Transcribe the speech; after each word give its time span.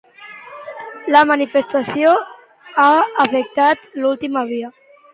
La 1.15 1.21
manifestació 1.33 2.15
ha 2.87 2.89
afectat 3.29 3.89
l'última 4.03 4.49
via? 4.55 4.77